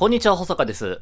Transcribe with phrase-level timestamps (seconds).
[0.00, 0.98] こんにちは、保坂です。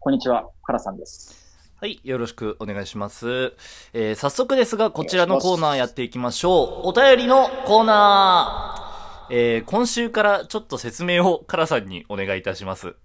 [0.00, 1.56] こんにちは、カラさんです。
[1.76, 3.54] はい、よろしくお願いします。
[3.92, 6.88] えー、早速ですが、こちらのコーナーやっていきましょう。
[6.88, 12.96] お便りのコーナーえー、今週からちょっと説明を カラさんにお願いいたします。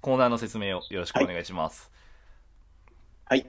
[0.00, 1.90] コーナーの説明をよろしくお願いします。
[3.24, 3.44] はい。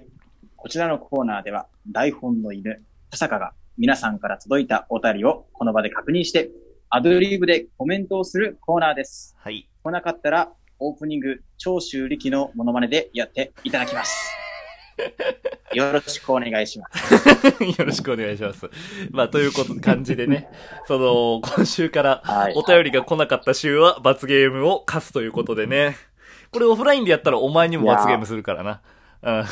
[0.55, 6.49] こちらのコーナーでは、台本の犬、田坂が皆さんから届いたお便りをこの場で確認して、
[6.89, 9.35] アドリブでコメントをするコーナーです。
[9.37, 9.67] はい。
[9.83, 14.31] 来なかったら、オープニング、長州力のモノマネでやっていただきます。
[15.73, 17.47] よろしくお願いします。
[17.63, 18.69] よろしくお願いします。
[19.09, 20.49] まあ、ということ、感じでね、
[20.85, 25.97] その、今週からはいお便りが来なかった週は罰ゲームを課すということでね。
[26.51, 28.81] これオフラインでやったらお前にも罰ゲームするからな。
[29.23, 29.35] うん。
[29.37, 29.43] よ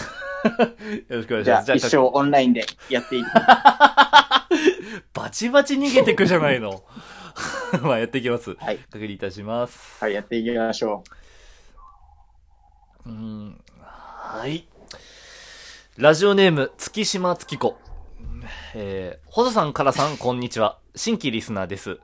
[1.09, 1.75] ろしくお願いしじゃあ、ます。
[1.75, 3.45] 一生オンラインでやっていきます。
[5.13, 6.83] バチバチ逃げてくじゃないの。
[7.81, 8.55] まあ、やっていきます。
[8.55, 8.77] はい。
[8.77, 10.03] 確認いたします。
[10.03, 11.03] はい、やっていきましょ
[13.05, 13.61] うん。
[13.81, 14.67] はい。
[15.97, 17.77] ラジオネーム、月島月子。
[18.73, 20.79] えー、ほぞさんからさん、こんにちは。
[20.95, 21.99] 新規リスナーです。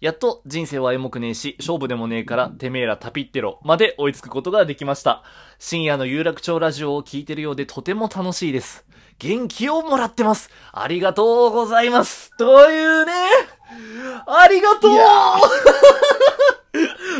[0.00, 5.24] やっと人生はエモくねえし、勝負でもねえから、てめえらタピってろ、まで追いつくことができました。
[5.58, 8.86] 深夜の有楽町ラジオを聞いてるようでとても楽しいです。
[9.18, 10.50] 元気をもらってます。
[10.72, 12.30] ありがとうございます。
[12.38, 13.12] というね。
[14.26, 14.92] ありがとう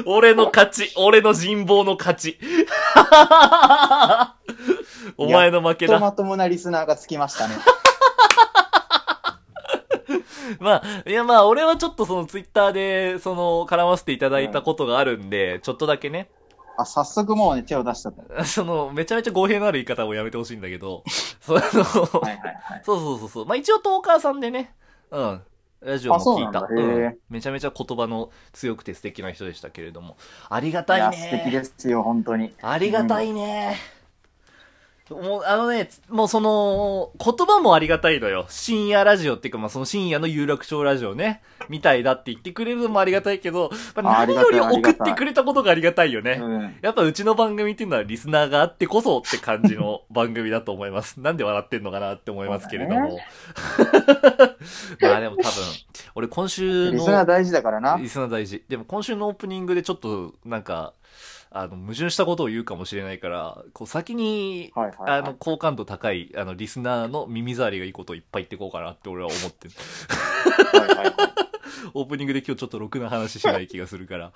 [0.07, 0.93] 俺の勝ち。
[0.97, 2.39] 俺の人望の勝ち。
[2.41, 2.45] う。
[5.25, 5.95] お前の負けだ。
[5.95, 7.57] とまともなリスナーがつきましたね。
[10.61, 16.31] まあ、いやまあ、俺はちょっとそのツイッターで、その、絡ませていただいたことがあるんで、ちょっとだけね、
[16.79, 18.13] あ、早速もうね、手を出した
[18.45, 21.03] その、めちゃめちゃ語弊のある言い方をやめてほしいんだけど、
[21.41, 22.83] その、いはいはい。
[22.85, 23.47] そうそうそうそう。
[23.47, 24.75] まあ一応トーカーさんでね、
[25.11, 25.43] うん。
[25.81, 27.19] ラジオも聞いんだへうんえ。
[27.31, 30.17] めちゃめちゃ言葉の強くて素敵な人でしたけれども。
[30.49, 31.53] ありがたいいや、素敵ね。
[31.53, 32.55] ですよ、本当に。
[32.63, 33.77] ありがたいね。
[35.11, 38.47] もう、あのね、もうその、言葉もありがたいのよ。
[38.49, 46.39] 深夜ラジオっていうか、まあその深夜の有楽町ラジオね、みたいだって言ってくれるのもありがたいけど、まあ、何より送ってくれたことがありがたいよね。
[46.43, 46.77] うん。
[46.83, 51.21] やっぱうちの番組っていうのはリスナーがあってこそって感じの番組だと思います。
[51.21, 53.19] なんで笑ってんのかなって思いますけれども。
[55.01, 55.53] まあでも多分、
[56.15, 57.97] 俺今週の、リスナー大事だからな。
[57.99, 58.63] リスナー大事。
[58.69, 60.93] でも今週のオープニングでちょっとなんか、
[61.51, 65.21] あの、矛盾したことを言うかもしれないから、こう先に、はいはい、はい。
[65.21, 69.75] あの、好感度高い、あの、リスナーの耳障りがいいことをいっぱい言ってこうかなって俺は思ってる。
[70.73, 71.15] はいはいはい
[71.95, 74.33] オープニングで今日ちょっとろくな話しない気がするから。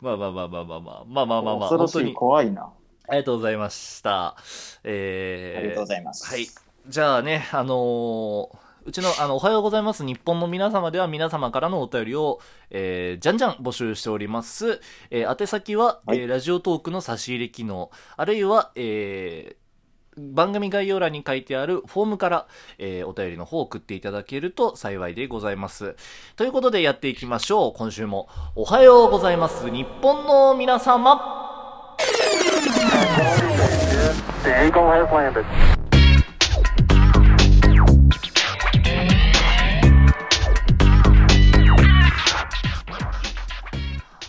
[0.00, 2.14] まあまあまあまあまあまあ、まあまあまあまあ、恐ろしい。
[2.14, 2.62] 怖いな。
[3.08, 4.36] ありがとうございました。
[4.82, 6.26] えー、ありがとうございます。
[6.26, 6.46] はい。
[6.88, 10.04] じゃあね、あのーうちの、あの、おはようございます。
[10.04, 12.38] 日本の皆様では皆様からのお便りを、
[12.70, 14.80] えー、じゃんじゃん募集しております。
[15.10, 22.46] えー、宛先は、はいえーラジオトークの差し入れ機能、あるいは、えー、番組概要欄に書いてあるフォームから、
[22.78, 25.96] えーお便りの方を送っていただけると幸いでございます。
[26.36, 27.72] ということでやっていきましょう。
[27.76, 29.68] 今週もおはようございます。
[29.68, 31.96] 日本の皆様。
[34.44, 35.75] The Eagle has landed.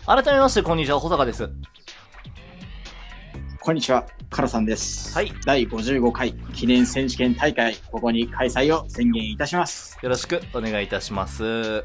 [0.07, 1.49] 改めまして、こんにちは、保坂です。
[3.59, 5.13] こんにちは、カラさんです。
[5.13, 5.33] はい。
[5.45, 9.99] 第55回記念選手権大会、ここに開催を宣言いたします。
[10.01, 11.83] よろしくお願いいたします。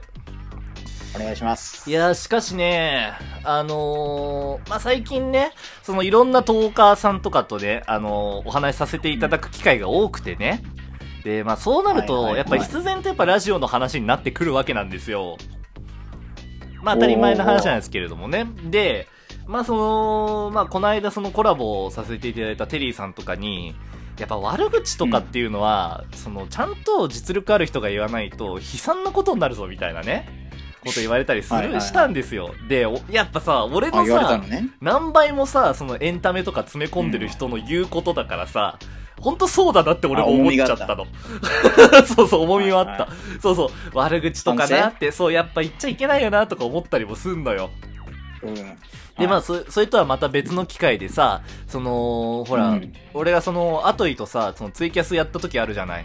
[1.16, 1.90] お願いします。
[1.90, 3.12] いやー、しかしね、
[3.42, 5.50] あのー、まあ、最近ね、
[5.82, 10.62] そのいろんなトーカーさんとかとね、あのーお話しさせていただく機会が多くてね。
[11.24, 15.38] で、まあ、そうなると、はいはいはいやっぱり必然とやっぱラジオの話になってくるわけなんですよ。
[16.82, 18.46] まあ、当たり前の話なんですけれどもね。
[18.64, 19.08] で、
[19.46, 23.74] まあ、その、まあ、この間そのコラボをさせていただいたテリーさんとかに、
[24.18, 30.28] やっぱ悪口とかっていうのは、その、ちゃんと実力ある人が言わないと、悲惨なことになるぞ、みたいなね、
[30.84, 32.54] こと言われたりする、はいはいはいしたんですよ。
[32.68, 34.68] で、おやっぱさ、俺あ、のさの、ね。
[34.80, 38.88] 何倍もさ、そのエンタメとか詰め込んでる人の言うことだからさ、ほん
[39.36, 41.06] とそうだなって俺も思っちゃったの。
[42.06, 43.04] そうそう、重みはあった。
[43.04, 47.70] はいそうそう、悪口とかなって、そう、やっぱ言っちゃいけないよなとか思ったりもすんのよ。
[48.42, 48.54] うん。
[49.18, 56.04] で、まあ、そ、それとはまた別の機会でさ、その、ほら、うん俺がその、アトイとさ、そのツイキャスやった時あるじゃない？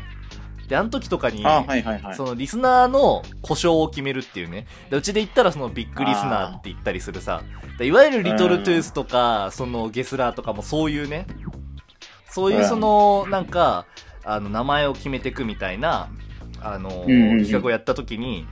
[0.67, 2.15] で、あの時とかに、あ、はいはいはい。
[2.15, 4.67] そのリスナーの故障を決めるっていうね。
[4.89, 7.41] でうちで言ったらそのビッグリスナーって言ったりするさ。
[7.77, 11.25] でいわゆるリトルトゥースとか、そのゲスラーとかもそういうね。
[12.29, 13.85] そういうその、なんか、
[14.24, 16.09] あの、名前を決めていくみたいな、
[16.62, 18.45] あの、企画をやった時に、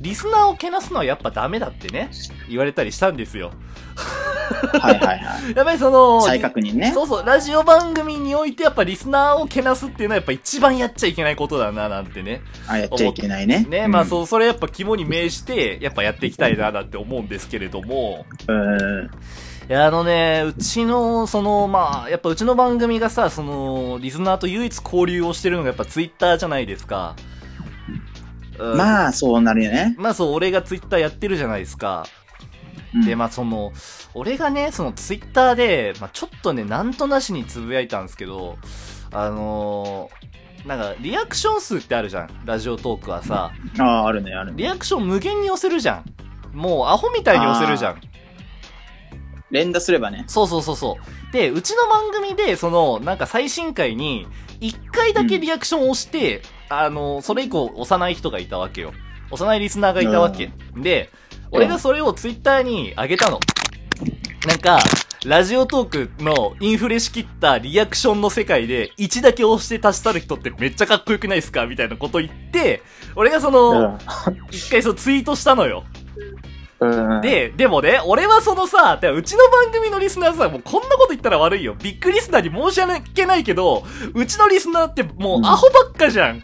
[0.00, 2.10] リスナーをけなすのはやっぱダメだってね、
[2.48, 3.52] 言われたりしたんですよ。
[4.80, 5.56] はいはいはい。
[5.56, 6.92] やっぱりその、再確認ね。
[6.92, 12.42] そうそう、ラジオ番組においてやっぱリスナーをけなすっていうのはやっぱ一番やっちゃいけないことだな、なんてね。
[12.66, 13.66] あ、やっちゃいけないね。
[13.68, 18.26] ね、まあそう、それやっぱ肝に銘して、やっぱやっていきたいな、なんて思うんですけれども。
[18.46, 19.10] うん。
[19.68, 27.16] いや、あのね、うちの、その、まあ、やっぱうちの番組がさ、その、リスナーと唯一交流をしてるのがやっぱツイッターじゃないですか。
[28.58, 29.94] うんまあ、そうなるよね。
[29.98, 32.06] まあそう、俺がツイッターやってるじゃないですか。
[32.94, 33.72] うんで、まあその、
[34.14, 38.58] 俺がね、そのツイッターで、まあちょっとね、なんとなしにつぶやいたんですけど、
[39.12, 40.28] あのー
[40.66, 42.30] なんか、リアクション数ってあるじゃん。
[42.44, 43.52] ラジオトークはさ。
[43.78, 44.56] ああ、あるね、あるね。
[44.56, 46.04] リアクション無限に寄せるじゃん。
[46.52, 48.00] もう、アホみたいに寄せるじゃん。
[49.50, 50.24] 連打すればね。
[50.26, 50.98] そうそうそうそ
[51.30, 51.32] う。
[51.32, 54.26] で、うちの番組で、その、なんか最新回に、
[54.60, 58.92] 一回だけリアクションを押して、あの、それ以降押さない人がいたわけよ。
[59.30, 60.50] 押さないリスナーがいたわけ。
[60.76, 61.10] で、
[61.50, 63.38] 俺がそれをツイッターに上げたの。
[64.46, 64.78] なんか、
[65.26, 72.82] ラジオトークのインフレしきったリアクションの世界で、1だけ押して足し去る人ってめっちゃかっこよくないですかみたいなこと言って、
[73.16, 73.98] 俺がその、
[74.52, 75.84] 一回そうツイートしたのよ。
[76.80, 81.74] うん。、で、でもね、俺はそのさ、でうちの番組のリスナーさ、もうこんなこと言ったら悪いよ。
[81.74, 83.84] ビッグリスナーに申し訳ないけど、
[84.14, 86.42] うちのリスナーってもうアホばっかじゃん。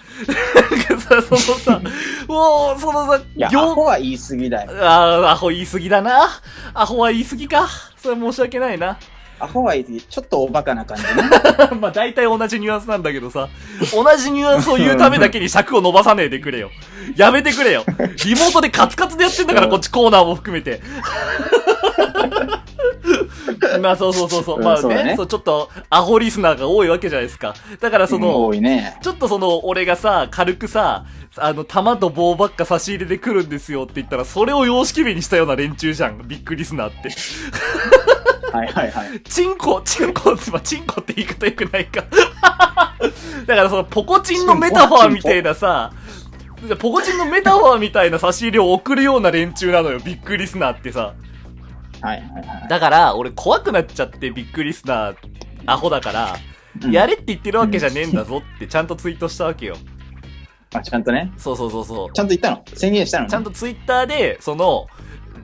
[0.89, 1.81] なんかさ、そのさ、
[2.27, 4.71] もう、そのさ、いや、ア業ホは言い過ぎだよ。
[4.81, 6.29] あーアホ言い過ぎだな。
[6.73, 7.69] アホは言い過ぎか。
[7.97, 8.99] それは申し訳ないな。
[9.39, 10.03] アホは言い過ぎ。
[10.03, 11.11] ちょっとおバカな感じね。
[11.81, 13.49] まあ大体同じニュアンスなんだけどさ、
[13.93, 16.71] 同じニュアンスを言うためだけに尺を伸ばさねえでくれよ。
[17.17, 17.85] やめてくれよ。
[18.25, 20.81] リモートでカツカツでやってんだから、こっちコーナーも含めて。
[23.81, 24.59] まあそうそうそうそう。
[24.59, 27.55] うんまあねそうだねそう、ちょっとアホリスナーが多いわけじゃないですか。
[27.81, 28.99] だからその、ね。
[29.03, 31.05] ちょっとその、俺がさ、軽くさ、
[31.37, 36.27] あの、弾と棒ばっか差し入れで来るんですよって言ったら、それを様式美にしたような連中じゃん。
[36.27, 37.11] ビッグリスナーって。
[38.53, 39.21] はいはいはい。
[39.23, 42.05] チンコ、チンコって、まあ、チンコって言い方良くないか。
[43.47, 45.93] だからその、ポコチンのメタファーみたいなさ、
[46.79, 51.15] ポコチンのメタファーみたいな差し入れを送るような連中なのよ、ビッグリスナーってさ。
[52.01, 52.69] はいはいはい。
[52.69, 55.17] だから、俺怖くなっちゃって、ビッグリスナー、
[55.67, 56.55] アホだから、うん
[56.91, 59.77] やれって言ってるわけじゃねえんだぞってちゃんとツイートしたわけよ。
[60.75, 61.33] あ、ちゃんとね？
[61.37, 62.13] そうそうそうそう。
[62.13, 62.63] ちゃんと言ったの？
[62.77, 63.29] 宣言したの？
[63.29, 64.87] ちゃんとツイッターで、その、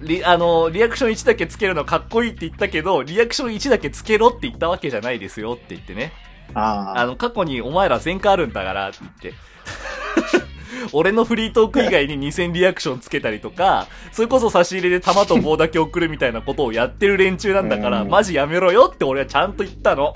[0.02, 6.12] リ、あの、リアクション1だけつけるのかっこいいって言ったけど、リアクション1だけつけろって言ったわけじゃないですよって言ってね。
[6.54, 7.00] ああ。
[7.00, 9.34] あの、過去にお前ら前科あるんだからって言って。
[10.92, 20.14] 俺のフリートーク以外に2000リアクションつけたりとか、それこそ差し入れで弾と棒だけ送るみたいなことをやってる連中なんだから、うんマジやめろよって俺はちゃんと言ったの。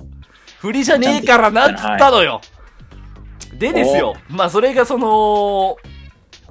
[0.59, 2.41] 振りじゃねえからなっつったのよ。
[3.59, 4.17] でですよ。
[4.29, 5.77] まあそれがその、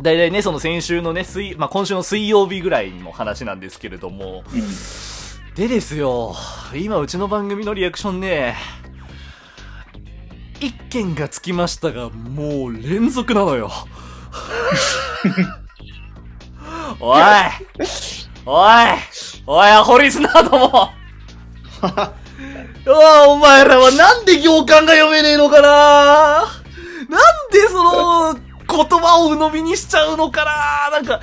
[0.01, 4.63] だいたいね、その先週のね、水、まあ今週の水曜日ぐらいの話なんですけれども、うん。
[5.55, 6.35] でですよ、
[6.73, 8.55] 今うちの番組のリアクションね、
[10.59, 13.69] 一件がつきましたが、もう連続なのよ。
[16.99, 17.21] おい。
[18.45, 18.67] おい。
[19.45, 20.89] おい、アホリスナーども。
[23.29, 26.62] お前らはなんで行間が読めねえのかな
[27.13, 30.45] なんでその、言葉を鵜呑みにしちゃうのか
[30.89, 30.99] な？
[30.99, 31.21] なんか、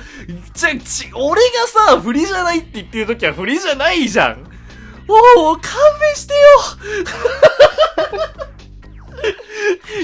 [0.53, 4.49] じゃ、ち、俺がさ、振りじゃないって言ってる時は振りじゃないじゃん。
[5.07, 6.33] おお、勘弁して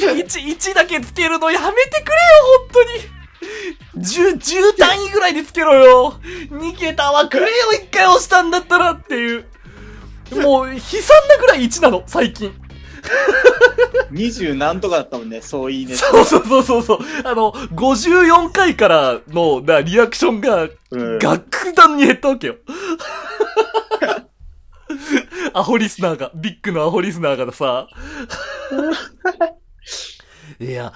[0.05, 2.19] よ 一、一だけつけるのやめてくれよ、
[2.59, 4.03] 本当に。
[4.03, 6.19] 十、十単位ぐらいでつけろよ。
[6.51, 9.45] 逃げたわ、くれよ、一回押したんだったらっていう。
[10.31, 12.53] もう、悲惨なぐらい1なの、最近。
[14.11, 15.95] 二十何とかだったもんね、そういいね。
[15.95, 16.99] そうそうそうそうそう。
[17.23, 21.19] あの、54回からの、な、リアクションが、うん。
[21.19, 22.55] 格段に減ったわけよ。
[25.53, 27.87] アホリスナーが、ビッグのアホリスナーがさ。
[30.59, 30.93] いや、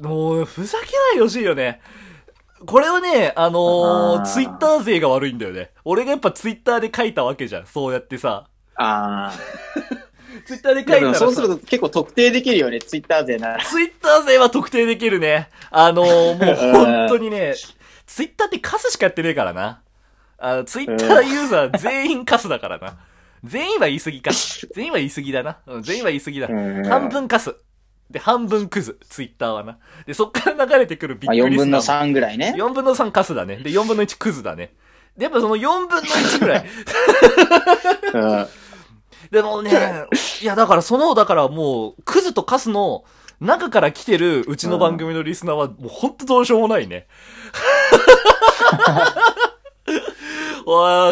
[0.00, 1.80] もう、ふざけないでほしいよね。
[2.64, 5.72] これはね、あのーツイッター勢が悪いんだよね。
[5.84, 7.66] 俺がやっぱツイッターで書いたわけじゃん。
[7.66, 8.46] そうやってさ。
[8.76, 9.32] ああ。
[10.44, 13.64] ツイッターで書いたらそうすると結構特定できるよね、ツイッター勢なら。
[13.64, 15.48] ツイッター勢は特定できるね。
[15.70, 17.54] あのー、 もう本当にね、
[18.06, 19.80] ツイッターってカスしかやってねえからな。
[20.38, 22.98] あのツイッターユーザー全員カスだからな。
[23.44, 24.30] 全員は言い過ぎか。
[24.74, 25.58] 全員は言い過ぎだな。
[25.66, 26.48] うん、全員は言い過ぎだ。
[26.48, 27.54] うん半分カス。
[28.10, 28.98] で、半分クズ。
[29.08, 29.78] ツイッターはな。
[30.06, 31.70] で、そっから流れてくるビまあ4ッグリスナーも。
[31.70, 32.54] 分の3ぐらいね。
[32.56, 33.56] 4分の3カスだね。
[33.56, 34.74] で、4分の1クズだね。
[35.16, 36.66] で、やっぱその4分の1ぐらい。
[38.14, 38.46] うん。
[39.36, 39.70] でもね、
[40.40, 43.04] いやだからその、だからもう、クズとカスの
[43.38, 47.06] 中から来てるうちの番組のリスナーはもうほんとどうしようもないね。
[50.64, 51.10] おい、勘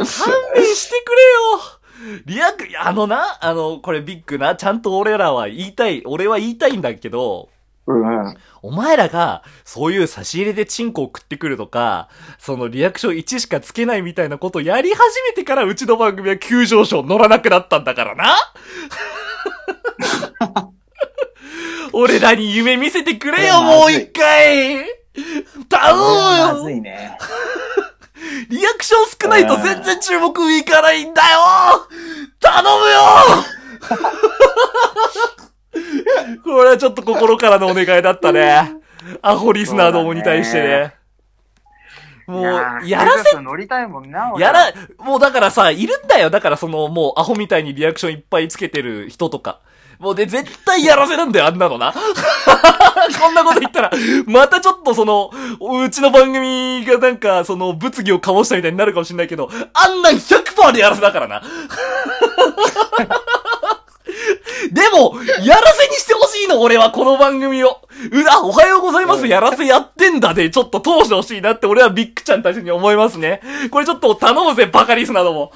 [0.55, 1.23] 弁してくれ
[2.17, 2.23] よ。
[2.25, 7.51] リアク、あのな、あの、これビッグな、ちゃんと俺らは言いたい、俺は言いたいんだけど、
[7.87, 8.27] うん。
[8.27, 8.37] うん。
[8.63, 18.37] お前らが、そういう差し入れでチンコを食ってくるとか、そのリアクション1しかつけないみたいなことをやり始めてから、うちの番組は急上昇乗らなくなったんだからな。
[21.93, 24.85] 俺らに夢見せてくれよ、もう一回。
[25.69, 27.17] 頼まずむよいね。
[28.49, 31.39] リアクション少ないと全然注目いかないんだよ。
[32.41, 33.01] 頼むよ
[36.45, 38.77] これはちょっと心からのお願いだったね。
[39.23, 40.95] アホリスナーどもに対してね。
[42.27, 42.45] もう、
[42.87, 46.31] やらせせ乗りたいもんな、俺やら、もうだからさ、いるんだよ。
[46.31, 49.61] だからその、もうアホみたいにリアクションいっぱいつけてる人とか。
[49.99, 51.93] もうで、絶対やらせるんだよ、あんなのな。
[53.21, 53.91] こんなこと言ったら、
[54.27, 55.31] またちょっとその、
[55.61, 61.43] うちの番組がなんか、その、物議を醸したみたいになるかもしれないけど、あんなん100%でやらせだからな。
[64.73, 67.81] でも、やらせにしてほしいの、俺は、この番組を。
[68.11, 73.41] うわ、おはようございます、やらせやってんだで、ちょっと通してほしいなって、俺はビッグちゃんたちに思いますね。
[73.71, 75.53] これちょっと頼むぜ、バカリスなども。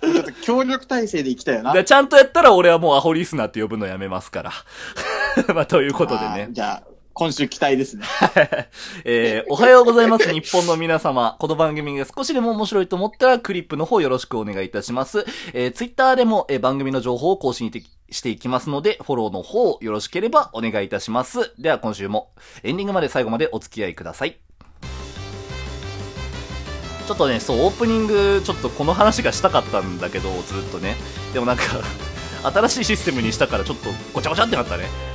[0.00, 1.72] ちょっと協力体制で行きたいよな。
[1.72, 4.52] でちゃんとやったら俺はもうアホリスナーって呼ぶのやめますから。
[5.54, 6.48] まあ、ということでね。
[6.50, 6.89] じゃあ、
[7.20, 8.06] 今週期待ですね。
[9.04, 11.36] えーおはようございます、日本の皆様。
[11.38, 15.26] この番組が少しでも面白いと思ったら、クリップの方よろしくお願いいたします。
[15.52, 17.70] えー、ツイッターでも、えー番組の情報を更新
[18.10, 21.52] していきますので、フォローの方よろしければお願いいたします。
[21.58, 22.30] では今週も、
[22.62, 24.38] エンディングまで最後までお付き合いください。
[27.06, 30.96] ちょっとね、そう、オープニング、ちょっとこの話がしたかったんだけど、ずっとね。
[31.34, 31.64] でもなんか、
[32.44, 35.10] 新しいシステムにしたからちょっとごちゃごちゃってなったね。